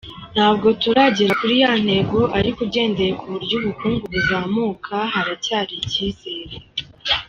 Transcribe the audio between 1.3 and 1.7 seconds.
kuri